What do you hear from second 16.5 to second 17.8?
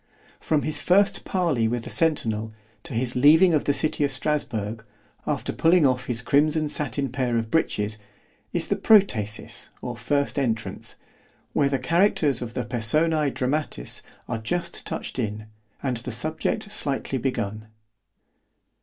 slightly begun.